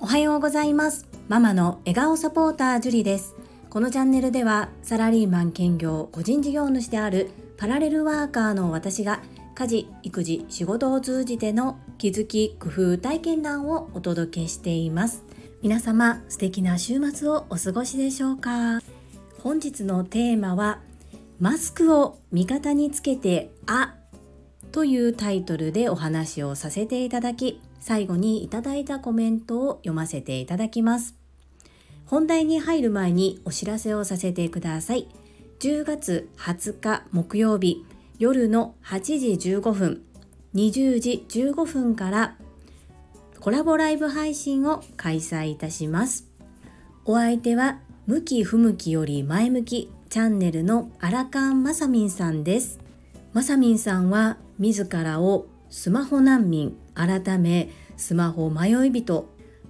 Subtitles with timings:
[0.00, 1.06] おはようございます。
[1.28, 3.36] ママの笑顔サポータージュリです。
[3.70, 9.22] このチャンネルではサラリーマン兼業個人事業主であるパラレルワーカーの私が
[9.54, 15.22] 家事育児仕事を通じての気づき工夫体験談をお届けしています。
[15.62, 18.80] 皆様素敵な週末をお過ごしでしょうか？
[19.44, 20.80] 本日のテーマは
[21.38, 23.94] マスクを味方につけてあ
[24.74, 31.14] というタイトルでお話をさせていただき最後にいただいたコメントを読ませていただきます。
[32.06, 35.06] 本題に入る前にお知らせをさせてください。
[35.60, 37.86] 10月20日木曜日
[38.18, 40.02] 夜の8時15分
[40.56, 42.36] 20時15分から
[43.38, 46.26] コラボライブ配信を開催いたします。
[47.04, 52.80] お相手は向き不向きより前向きチャンネルのアラカンマサミンさんです。
[53.32, 59.28] マサミンさんは自らをスマホ難民改めスマホ迷い人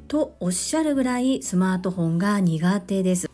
[0.08, 3.30] とおっしゃるぐらいスマートフォンが苦手です。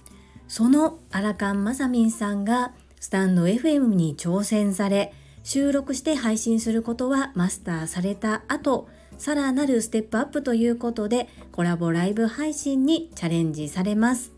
[0.49, 14.33] そのアラカンマサミンさんがスタンド FM に挑戦され収録して配信することはマスターされた後さらなるステップアップということでコラボライブ配信にチャレンジされます。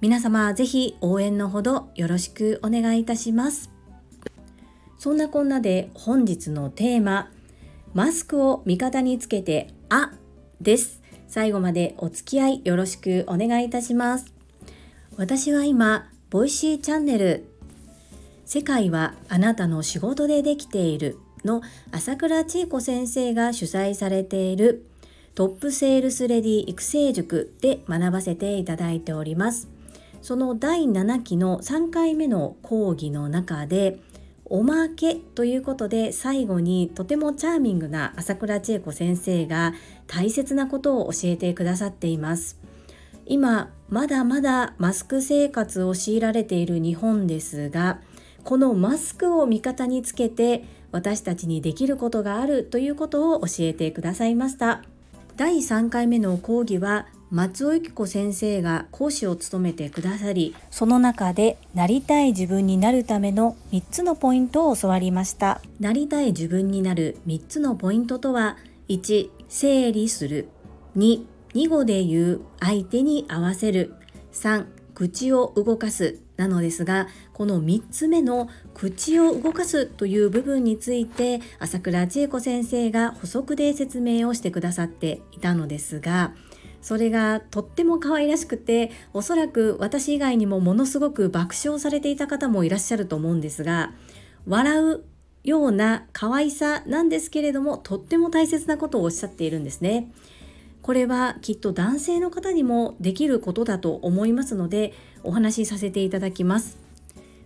[0.00, 3.79] 皆様ぜひ応援のほどよろしくお願いいたします。
[5.00, 7.30] そんなこんなで本日のテーマ
[7.94, 10.12] マスクを味方につけてあ
[10.60, 14.34] です最後までお付き合いよろしくお願いいたします
[15.16, 17.46] 私は今ボイシーチャンネル
[18.44, 21.62] 世界はあなたの仕事でできているの
[21.92, 24.84] 朝倉千恵子先生が主催されている
[25.34, 29.70] トップセールスレディ育成塾で学ばせていただいております。
[30.22, 33.98] その第7期の3回目の講義の中で
[34.50, 39.74] おまけということで最後にとてもチャーミングな朝倉千恵子先生が
[40.08, 42.58] 大切なことを教えてくださっています。
[43.26, 48.00] 今まだまだマスク生活を強いられている日本ですが
[48.42, 54.82] このマスクを味方につけて私たちにできることがあるということを教えてくださいました
[55.36, 65.60] 第3回目の講義は松尾由紀子先生が講師を務めてくださりその中でなりたい自分になるための3つのポイントを教わりました。
[65.78, 68.56] なりたい自分になる3つのポイントとは
[68.88, 70.48] 1整理する。
[70.96, 71.24] 2
[71.54, 73.94] 二語で言う相手に合わせる。
[74.32, 76.20] 3口を動かす。
[76.36, 86.32] なのですがこの3つ目の口を動かすという部分について朝倉千恵子先生が補足で説明をしてくださっていたのですが
[86.82, 93.92] それがとっても可愛らしくておそらく私以外にもものすごく爆笑されていた方もいらっしゃると思うんですが
[94.46, 95.04] 笑う
[95.44, 100.10] ような可愛さなんですけれどもとっても大切なことをおっしゃっているんですね。
[100.82, 106.78] これはきっと男性の方にもできることだと思いますのでお話しさせていただきます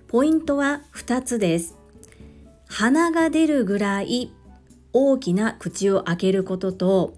[0.09, 1.77] ポイントは2つです
[2.69, 4.33] 鼻が出るぐらい
[4.93, 7.15] 大きな口を開けることと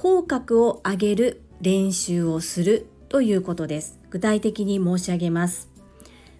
[0.00, 3.98] 口角を上げる練習をするということです。
[4.08, 5.68] 具体的に申し上げます。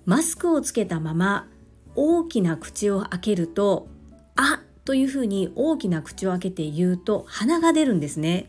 [0.07, 1.47] マスクをつけたまま
[1.95, 3.87] 大きな口を開けると
[4.35, 8.49] あというふうに大きな口を開けて言うと鼻が出るんですね。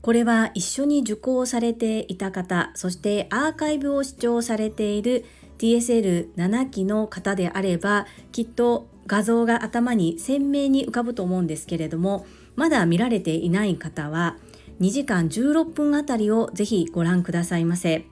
[0.00, 5.26] これは一緒に受講されていた方そしてアーカイブを視聴されている
[5.58, 12.24] TSL7 期の方であればきっと画像が頭に鮮明に浮かぶと思うんですけれども
[12.56, 14.36] まだ見られていない方は
[14.80, 18.06] 2時間16分あたりをぜひご覧くださいませ。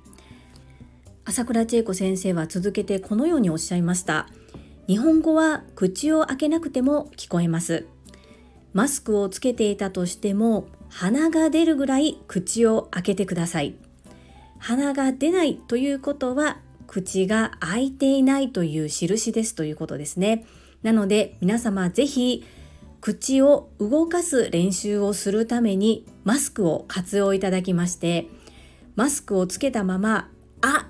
[1.24, 4.28] 朝倉千恵子先生は続けてこのようにおっしゃいました。
[4.86, 7.86] 日本語は口を開けなくても聞こえます。
[8.72, 13.74] マスクをつけていたとしても鼻が出るぐらい口を開けてください。
[14.58, 20.46] 鼻が出ないということは口が開いていないという印ですということですね。
[20.82, 22.44] なので皆様ぜひ
[23.00, 28.26] 口を動かす練習をするためにマスクを活用いただきまして
[28.96, 30.30] マスクをつけたまま
[30.60, 30.88] 「あ」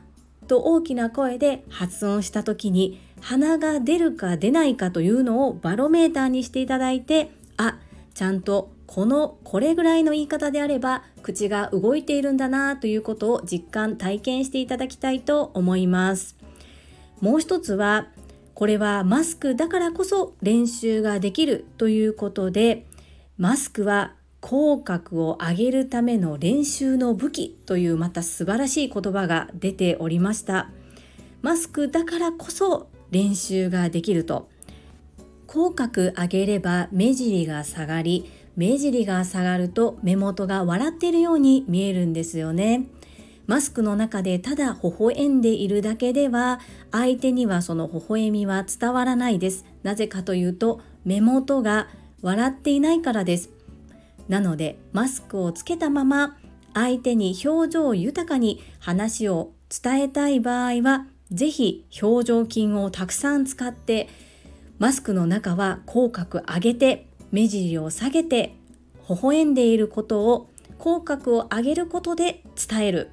[0.48, 7.78] と大きな声で発音した時に鼻が出るか出ないかというのをバロメーターにしていただいて「あ」
[8.14, 16.36] ちゃんとこのこれぐらいの言い方であれば口が動いているんだなということを実感体験していただきたいと思います。
[17.20, 18.06] もう一つは
[18.58, 22.86] これはマスクだからこそ練習ができるということで
[23.36, 30.70] マスクは口角を上げるための練習の武器というまた素晴らしい言葉が出ておりました。
[31.40, 34.48] マスクだからこそ練習ができると。
[35.46, 42.86] 口角上げれば目尻が下がり目尻が下がると目元が笑っているように見えるんですよね。
[43.48, 46.60] マスクの中でただ微笑んでいるだけでは
[46.92, 49.64] 相手にはその微笑みは伝わらないです。
[49.82, 51.88] なぜかというと目元が
[52.20, 53.48] 笑っていないからです。
[54.28, 56.36] なのでマスクをつけたまま
[56.74, 64.10] 相手に表情豊かに話を伝えたい場合は是非表情筋をたくさん使って
[64.78, 68.54] マスクの中は口角上げて目尻を下げて
[69.08, 73.10] 微笑んでいることを口角を上げることで伝える。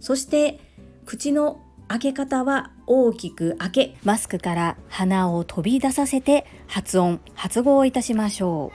[0.00, 0.60] そして
[1.04, 8.72] 口の開け方は大きく開けマスクから鼻を飛び出させて発音発語をいたしましょ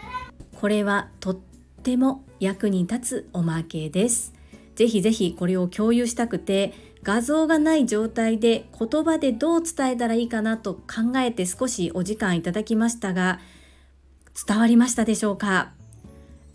[0.54, 0.58] う。
[0.58, 1.38] これはとっ
[1.84, 4.34] ても役に立つおまけです。
[4.76, 6.74] ぜひぜひこれを共有したくて
[7.04, 13.40] 画像がない状態で言葉でどう伝えたらいいかなと考えて少しお時間いただきましたが
[14.48, 15.72] 伝わりましたでしょうか？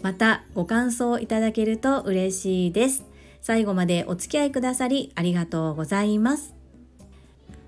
[0.03, 3.05] またご感想いただけると嬉しいです。
[3.47, 6.57] 最後までお付き合いくださりありがとうございます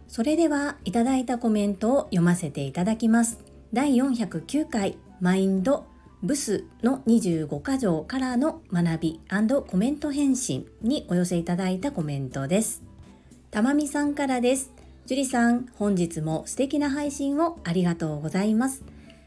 [0.08, 3.38] それではいただいたコメントを読ませていただきます
[3.72, 5.86] 第409回マインド
[6.20, 9.20] ブスの25箇条からの学び
[9.68, 12.82] コメント返信にお寄せいただいたコメントです。
[13.52, 14.72] たまみさんからです。
[15.06, 18.82] 樹里さん、本日も素敵な配信をありがとうございます。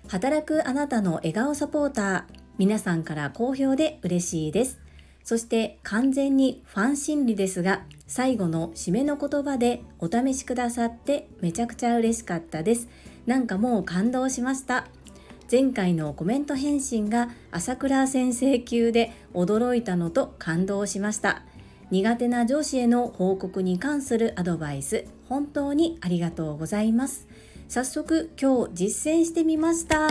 [0.10, 2.24] 働くあなたの笑顔サポーター、
[2.58, 4.81] 皆さんから好評で嬉しいです。
[5.32, 12.90] そして完全にファン心理ですが、最後の締めの言葉でお試しくださってめちゃくちゃ嬉しかったです。
[13.26, 14.90] なんかもう感動しました。
[15.50, 21.44] 前回のコメント返信が朝倉先生級で驚いたのと感動しました
[21.92, 27.28] 苦手な上司への報告に関するアドバイス本当にありがとうございます
[27.68, 30.10] 早速今日実践してみました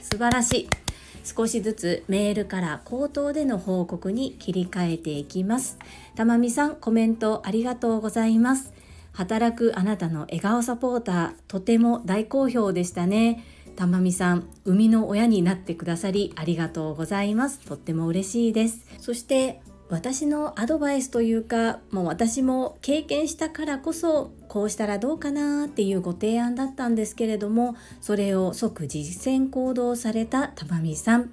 [0.00, 0.89] 素晴らしい
[1.24, 5.78] 少しずつメールから口頭での報告に切り替えていきます。
[6.14, 8.72] たまみさんコメントありがとうございます。
[9.12, 13.44] 働くあなたの笑顔サポーターとても大好評でしたね。
[13.76, 17.60] たまみさん生みの親になってくださりありがとうございます。
[17.60, 18.86] とっても嬉しいです。
[18.98, 31.32] そして私のアドバイスというかもう私も経験したからこそこうしたらどうかなっていうご提案だったんですけれどもそれを即実践行動されたたまみさん。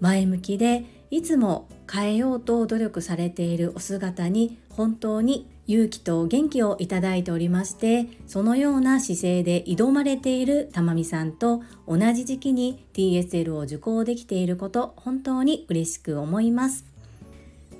[0.00, 16.93] 前向きでいつも変えようと努力されているお姿に本当に勇気と元気をいただいておりましてそのような姿勢で挑まれているたまみさんと同じ時期に TSL を受講できていること本当に嬉しく思います。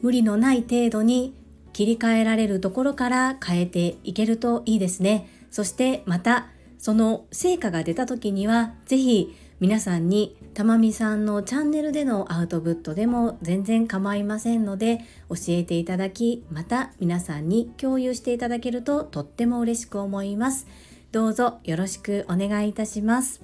[0.04, 1.32] 無理のない程度に
[1.72, 5.30] 切り替えられるところから変えていけるといいですね。
[5.50, 14.98] そしてまたその成果が出た時には是非皆さんにたまみさんのチャンネルでのアウトプットでも全然構いませんので
[15.30, 20.66] 教えていただきまた皆さんに共有していただけるととっても嬉しく思います。
[21.12, 23.40] どうぞよろしくお願いいたします。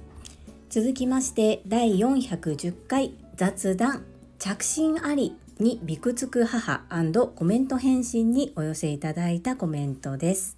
[0.69, 4.05] 続きまして第410回雑談
[4.39, 5.40] 着信あり。
[5.61, 6.85] にびくつく母
[7.37, 10.57] コメント返信にお寄せいただいたコメントです。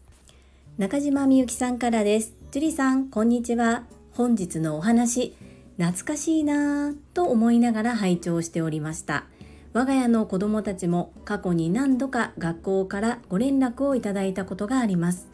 [0.78, 2.34] 中島みゆきさんからです。
[2.52, 3.82] 樹里さんこんにちは。
[4.12, 5.34] 本日のお話
[5.76, 9.24] 懐かしいなぁと思いながら拝聴しておりました。
[9.72, 15.26] 我が家の子供たちも過去に何度か学校からご連絡をいただいたことがあります。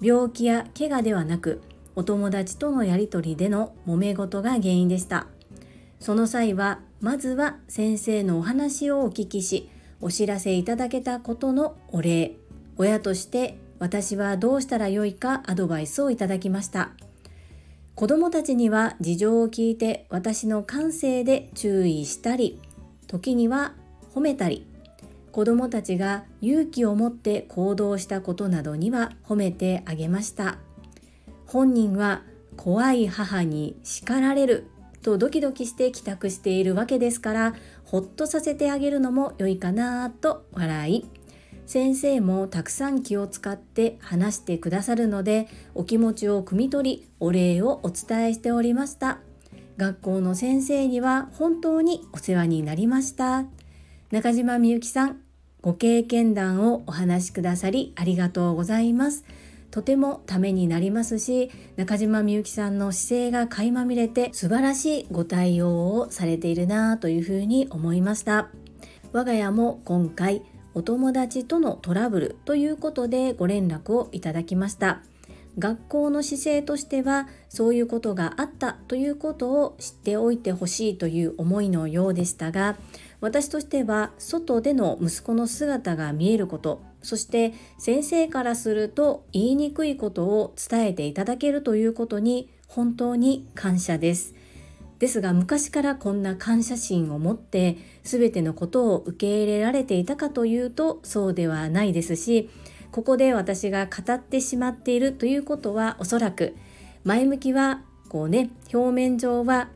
[0.00, 1.60] 病気や怪我ではなく
[1.96, 5.26] お友達とのやりとりでの揉め事が原因でした。
[6.00, 9.68] その際はまずは先生のお話をお聞きし
[10.00, 12.36] お知らせいただけたことのお礼。
[12.76, 16.92] 親として私はどうしたらよいかアドバイスをいただきました。
[17.96, 22.60] 子供たちには事情を聞いて私の感性で注意したり
[23.08, 23.74] 時には
[24.14, 24.64] 褒めたり。
[25.32, 30.58] 子供たちが勇気を持って行動したことなどには褒めてあげました。
[31.46, 32.22] 本人は
[32.56, 34.68] 怖い母に叱られる。
[35.02, 37.54] とドキドキして帰宅しているわけですから
[37.84, 41.06] ほっとさせてあげるのも良いかなと笑い。
[41.66, 49.18] 先生もたくさん気を使って話してくださるのでお気持ちを汲み取りお礼をお伝えしておりました。
[49.76, 53.44] 学校の先生には本当にお世話になりました。
[54.10, 55.20] 中島みゆきさん
[55.62, 59.24] ご経験談をお話しくださりありがとうございます。
[59.72, 68.50] とてもためになりますし中島みゆきさんの姿勢が垣間見れて素晴らしいご対応をされているなというふうに思いました。
[69.12, 70.42] 我が家も今回
[70.74, 75.02] お友達とのトラブルということでご連絡をいただきました。
[75.58, 82.76] 学校の姿勢としてはそういうことがあったということを知っておいてほしいという思いのようでしたが
[83.22, 94.34] 私としては外での息子の姿が見えることそして先生からすると言いにくいことを伝えていただけるということに本当に感謝です。
[94.98, 102.48] ですが昔からこんな感謝心を持って全てのことを受け入れられていたかというとそうではないですし
[102.92, 106.54] ここで私が語ってしまっているということはおそらく
[107.02, 109.70] 前向きはこうね表面上は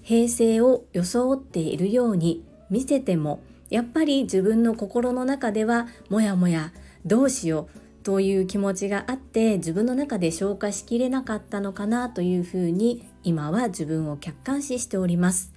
[0.00, 2.42] 平静を装っているように
[2.72, 6.72] 見せてもやっぱり自分の心の中ではもやもや
[7.06, 15.52] どうしようという気持ちがあって自分の中で消化しきれなかったのかなというふうに今は自分を客観視しております。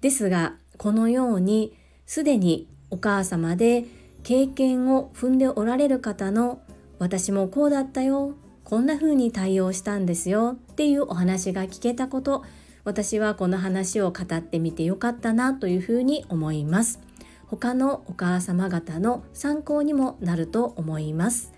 [0.00, 3.84] ですがこのようにすでにお母様で
[4.22, 6.60] 経験を踏んでおられる方の
[6.98, 12.44] 私もこうだったよこんな風に対応したんですよっていうお話が聞けたこと
[12.84, 17.00] 私はこの話を語ってみてよかったなというふうに思います。
[17.46, 21.52] 他のお母様方の参考にもなると思います。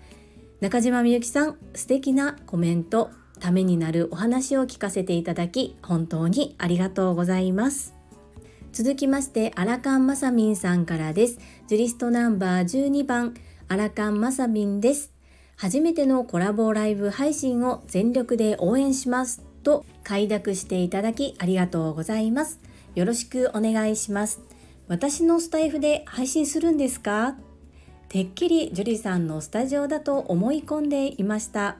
[0.61, 7.93] 中島みゆきさん素敵なコメントためになるお話を聞かせていただき本当にありがとうございます。
[8.71, 11.39] 続きましてアラカンマサミンさんからです。
[11.67, 13.33] ジュリストナンバー12番
[13.67, 15.11] アラカンマサミンです。
[15.55, 19.46] 初めてのコラボライブ配信を全力で応援します。
[19.67, 22.61] と快諾していただきありがとうございます。
[22.95, 24.39] よろしくお願いします。
[24.87, 27.35] 私のスタイフで配信するんですか？
[28.07, 31.79] てっきり樹里さんのスタジオだと思い込んでいました。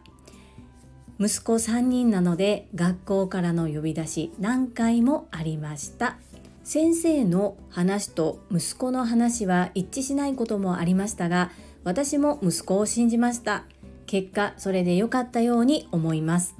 [1.17, 6.17] 息子3人なので学校からの呼び出し何回もありました。
[6.65, 11.51] 先生の話と息子の話は一致しないこともありましたが
[11.85, 13.63] 私も息子を信じました。
[14.05, 16.53] 結果それで良かったように思います。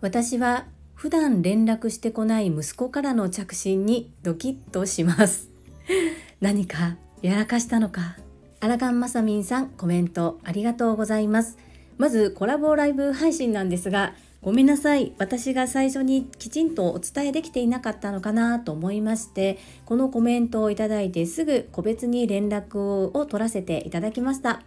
[0.00, 5.50] 私は普段連絡してこない息子からの着信にドキッとします。
[6.40, 8.16] 何かやらかしたのか。
[8.60, 11.58] アラカンマサミンさんコメントありがとうございます。
[11.98, 15.12] まずコラボライブ配信なんですがごめんなさい。
[15.18, 24.62] 私が最初にきちんとお伝えできていなかったのかなと思いましてこのコメントをいただいてすぐ個別に連絡を取らせていただきました。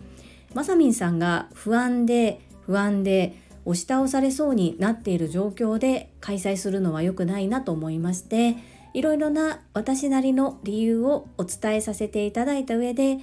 [0.54, 8.58] まさみんさんが不安で不安で押し倒されそうになっている状況で開催するのは良くないなと思いまして
[8.94, 13.20] いろいろな私なりの理由をお伝えさせていただいた上で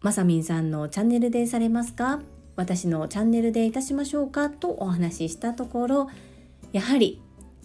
[0.00, 2.20] まさみんさんのチャンネルでされますか？
[2.56, 6.10] 私のチャンネルでいたしましょうかとお話ししたところ
[6.72, 7.20] やはり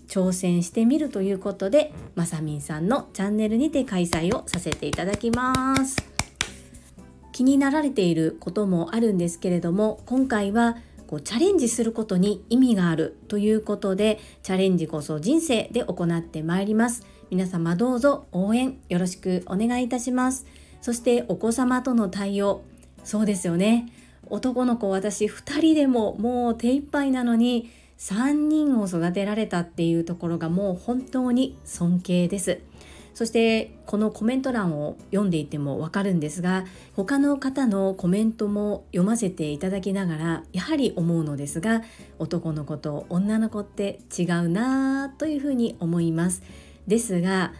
[0.08, 5.98] 挑戦してみるということでまさみんさんのチャンネルにて開催をさせていただきます。
[7.32, 10.76] 気になられていることもあるんですけれども今回は
[11.10, 17.04] こうチャレンジすることに意味があるということでチャレンジこそ人生で行ってまいります。
[17.32, 20.46] 皆様どうぞ応援よろしくお願いいたします。
[20.82, 22.62] そしてお子様との対応
[23.04, 23.88] そうですよね。
[24.28, 32.60] 男の子私2人でももう手一杯なのに3人を育てられたっていうところがもう本当に尊敬です。
[33.20, 36.64] そしてこのコメント欄を読んでいてもわかるんですが
[36.96, 41.82] 他の方のコメントも読ませていただきながらやはり思うのですが
[42.18, 46.44] 男の子と女の子って違うなというふうに思います
[46.88, 47.52] ですが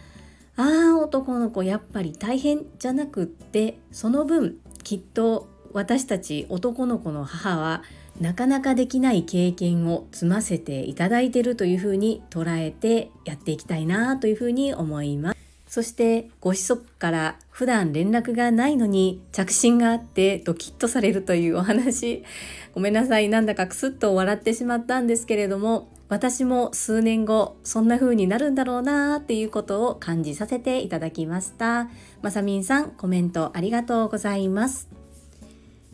[0.56, 7.82] ああ男の子やっぱり大変じゃなくってその分きっと私たち男の子の母は
[8.18, 15.39] なかなかできない経験を積ませていただいているというふうに捉えてやっていきたいなというふうに思います。
[15.70, 22.24] そしてご子息から普段連絡がないのに着信があってドキッとされるというお話。
[22.74, 23.28] ごめんなさい。
[23.28, 31.88] なんだかクスッと笑ってしまったんですけれども私も数年後そんな風になるんだろうなっていうことを感じさせていただきました。
[32.20, 34.88] まさみんさんコメントありがとうございます。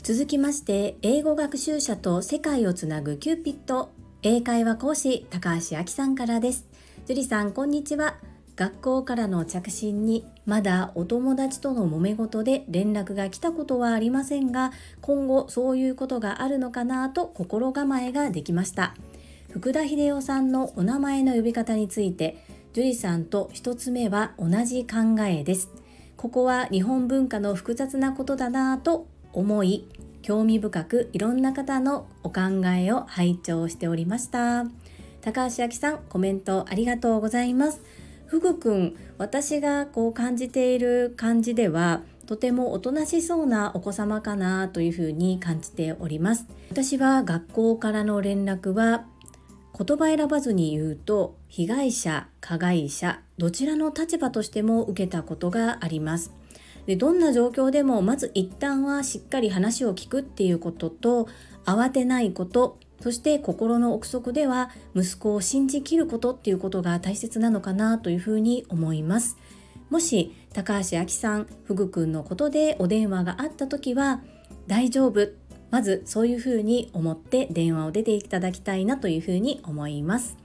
[0.02, 3.90] 続きまして英語学習者と世界をつなぐキューピット
[4.22, 6.66] 英会話講師高橋明さんからです。
[7.04, 8.16] 樹里さんこんにちは。
[8.56, 14.72] 学校からの着信にまだお友達との揉め事で連絡が来たことはありませんが
[15.02, 18.94] 今後そういうことがあるのかなと心構えができました。
[19.50, 25.70] 福田秀夫さんのお名前の呼び方について樹里さんと一つ目は同じ考えです。
[26.16, 29.86] ここは日本文化の複雑なことだなぁと思い
[30.22, 34.64] 興味深くいろんな方のお考えを拝聴しておりました。
[35.20, 38.05] 高橋明さんコメントありがとうございます。
[38.26, 46.46] ふぐくん私がこう感じている感じではとてもおとなしそうなお子様かなというふうに感じております。
[46.70, 49.04] 私は学校からの連絡は
[49.78, 56.32] 言葉選ばずに言うと被害者加害者どちらの立場としても受けたことがあります。
[56.86, 61.28] でどんな状況でもまず一旦はしっかり話を聞くっていうことと
[61.64, 69.36] 慌てないことそして心の奥底では息子を信じきることっていうことが大切なのかなというふうに思います。
[69.90, 74.20] もし高橋明さんふぐくんのことでお電話があった時は
[74.66, 75.28] 大丈夫。
[75.70, 80.36] まずそういうふうに思って電話を出ていただきたいなというふうに思います。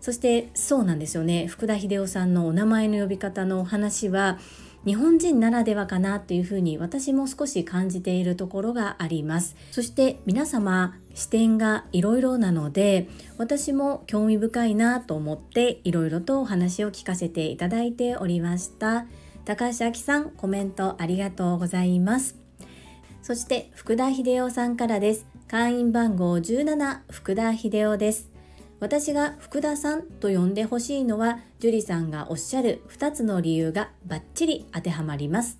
[0.00, 1.46] そしてそうなんですよね。
[1.46, 4.38] 福田秀夫さんのお名前の呼び方のお話は
[4.84, 9.56] 日本人ならではかなというふうに私も少し感じているところがあります。
[9.70, 19.06] そして皆様視点がいろいろなので私も興味深いなと思っていろいろとお話を聞かせていただいておりました。
[19.44, 22.36] 高橋明さんコメントありがとうございます。
[23.22, 25.26] そして福田秀夫さんからです。
[25.48, 28.33] 会員番号17福田秀夫です。
[28.84, 35.58] 私が福田さんと呼んでほしいのは樹里さんがおっしゃる2つの理由がバッチリ当てはまります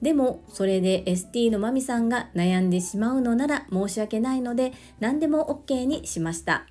[0.00, 6.66] でもそれで ST のまみさんが悩んでしまうのなら申し訳ないので何でも OK にしました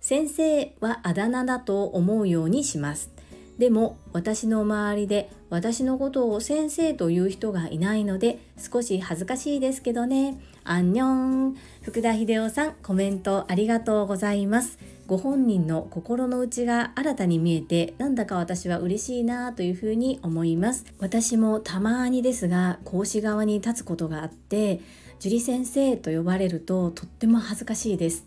[0.00, 3.12] 先生はあだ名だと思うようにします
[3.56, 10.40] でも私の周りで私のことを先生という人がいないので少し恥ずかしいですけどね。
[10.64, 14.78] アンニョン福田秀夫さんコメントありがとうございます。
[15.06, 20.86] ご本人の心の内が新たに見えてなんだか私は嬉しいなというふうに思います。
[20.98, 24.80] 私もたまにですが講師側に立つことがあって
[25.20, 28.24] 樹里先生と呼ばれるととっても恥ずかしいです。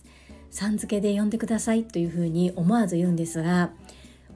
[0.51, 3.72] さん付けで呼んでくださいというふうに思わず言うんですが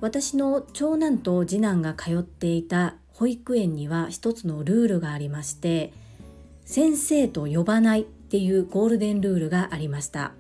[0.02, 5.94] 私の長男と次男が通っていた保育園には一つのルールがありまして
[6.66, 10.34] 先生と呼ばないっていうゴールデンルールがありました。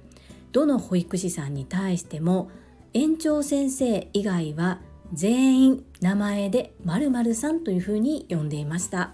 [0.51, 2.50] どの保育士さんに対しても
[2.93, 4.79] 園長先生以外は
[5.13, 9.13] 全員名前で〇〇さんというふうに呼んでいました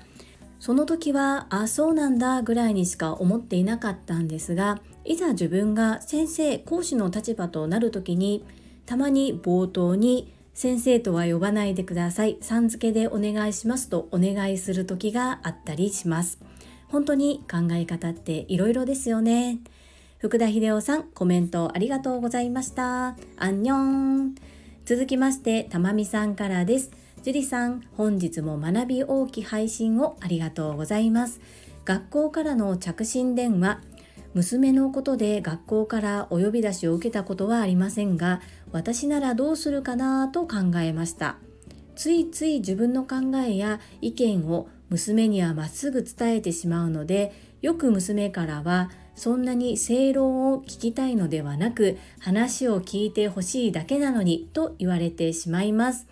[0.59, 8.45] その時はあそうなんだぐらいにしか思っていなかったんですがいざ自分が先生講師の立場となる時に
[8.85, 12.37] たまに冒頭に先生とは呼ばないでください。
[12.41, 16.39] さん付けでお願いしますとお願いする時があったりします。
[16.87, 19.59] 本当に考え方っていろいろですよね。
[20.19, 23.15] 福田秀夫さん、コメントありがとうございました。
[23.37, 24.35] アンニョン。
[24.83, 26.89] 続きまして、たまみさんからです。
[27.21, 31.39] 樹里さん、本日も学び大き配信をありがとうございます。
[31.85, 33.81] 学校からの着信電話、
[34.33, 41.37] 娘のことで学校からお呼び出しを受けたことはありませんが私ならどうするかなと考えました
[41.95, 43.15] ついつい自分の考
[43.47, 56.07] えや意見を娘にはまっすぐ伝えてしまうのでよく娘からはそんなに正論を聞きたいのではなく話を聞いてほしいだけなのにと言われてしまいます。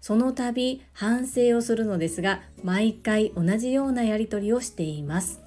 [0.00, 5.42] その度反省をするのですが毎回同じようなやり取りをしています。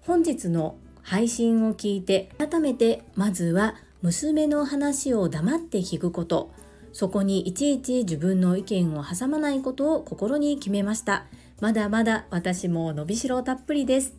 [0.00, 6.50] 本日の配信を聞いて改めてまずは娘の話を黙って聞くこと。
[6.94, 11.26] そこにいちいち自分の意見を挟まないことを心に決めました。
[11.60, 14.14] まだまだ私も伸びしろたっぷりです。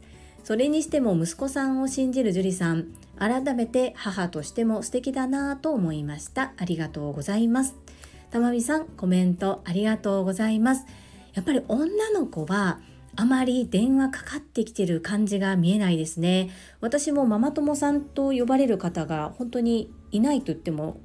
[0.47, 2.85] それにしても息子さんを信じる樹里さん
[3.19, 6.53] 改めて母としても素敵だなぁと思いました。
[6.55, 7.75] ありがとうございます。
[8.31, 10.85] たまみさんコメントありがとうございます。
[11.33, 12.79] やっぱり女の子は
[13.17, 16.49] あまり電話かかってきてる感じが見えないですね。
[16.79, 21.01] 私もママ友さんと呼ばれる方が本当にいないと言っても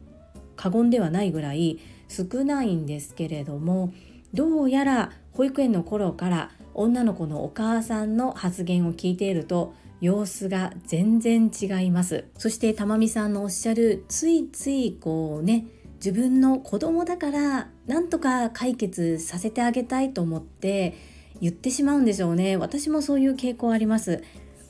[0.55, 3.93] 過言ではないぐらい少ないんですけれども
[4.33, 12.25] どうやら保育園の頃から女の子のお母さんの発言を聞いていると様子が全然違います。
[12.37, 20.97] そしてたまみさんのおっしゃるついついこうね自分の子供だからなんとか解決させてあげたいと思って
[21.41, 22.57] 言ってしまうんでしょうね。
[22.57, 24.23] 私もそういう傾向あります。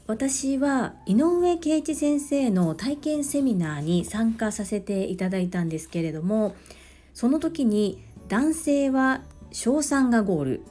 [0.07, 6.57] 私は井上圭一先生の体験セミナーに参加させていただいたんですけれども
[7.15, 10.63] その時に男性は賞賛がゴール。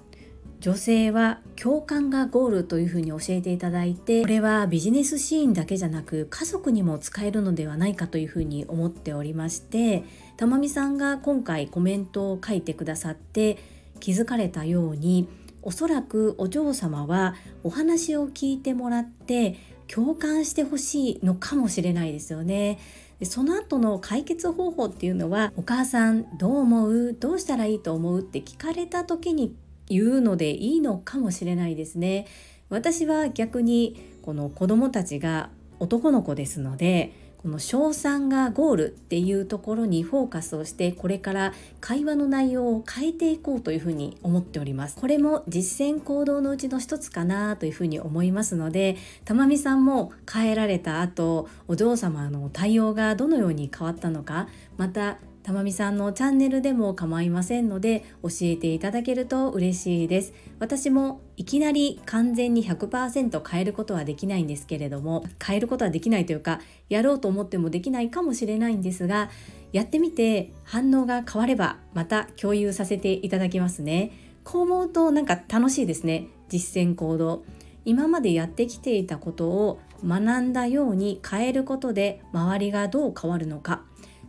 [0.62, 10.04] 女性は共感がゴールというふうに教えていただいてこれはビジネスシーンだけじゃなく家族にも使えるのではないかというふうに思っておりまして
[10.38, 13.58] たまみさんが今回コメントを書いてくださって
[14.00, 15.28] 気づかれたように
[15.64, 22.78] おそらくお嬢様はお話を聞いてもらって共感してほしいのかもしれないですよね。
[23.20, 27.14] でその後の解決方法っていうのはお母さんどう思う？
[27.20, 28.20] どうしたらいいと思う？
[28.20, 29.56] って聞かれた時に
[29.92, 32.26] 言うのでいいのかもしれないですね。
[32.70, 35.50] 私は逆にこの子供たちが
[35.80, 60.34] 男の子ですのでこの賞賛がゴールっていうところにフォーカスをしてこれから会話の内容を変えていこうというふうに思っておりますこれも実践行動のうちの一つかなというふうに思いますので玉美さんも変えられた後お嬢様の対応がどのように変わったのかまたたまみさんのチャンネルでも構いませんので教えていただけると嬉しいです。
[60.60, 69.30] 私もいきなり完全に100%変えることはできないんですけれども変えることはできないというかやろうと思ってもできないかもしれないんですが
[69.72, 74.12] やってみて反応が変わればまた共有させていただきますね。
[74.44, 76.28] こう思うとなんか楽しいですね。
[76.50, 77.44] 実践行動。
[77.84, 83.84] 今までやってきていたことを学んだように変えることで周りがどう変わるのか。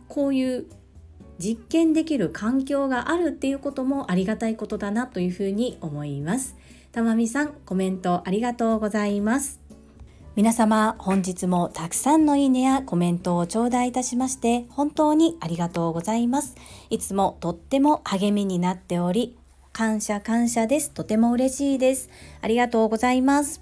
[0.07, 0.65] こういう
[1.43, 6.55] 実験できる環境があるっていうこともありがたいことだなというふうに思います。
[6.93, 9.59] たまみさん、コメントありがとうございます。
[10.37, 16.55] 皆様、本日もたくさんのいいねやコメントを頂戴いたしまして、本当にありがとうございます。
[16.89, 19.37] いつもとっても励みになっており、
[19.73, 20.91] 感謝感謝です。
[20.91, 22.09] とても嬉しいです。
[22.41, 23.61] ありがとうございます。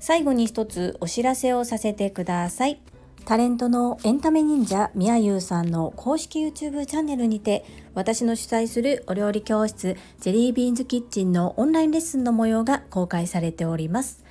[0.00, 2.80] 最後に一つお知らせをさせてください。
[3.30, 7.64] タレントのエンタメ忍者みやゆうさんの公式 YouTube チャンネルにて
[7.94, 14.24] 私の主催するお料理教室ジェリービーンズキッチンのオンラインレッスンの模様が公開されております。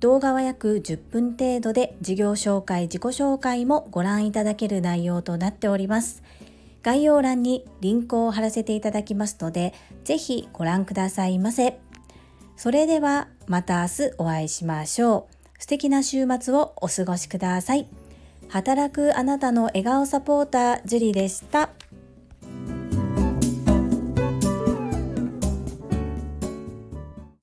[0.00, 6.22] 動画は約10分程度で授業紹介自己紹介もご覧いただける内容となっております。
[6.82, 9.72] 概要欄にリンクを貼らせていただきますので
[10.04, 11.80] ぜひご覧くださいませ。
[12.58, 15.34] それではまた明日お会いしましょう。
[15.58, 17.88] 素敵な週末をお過ごしください。
[18.52, 21.70] 働くあなたの笑顔サポータージュリでした。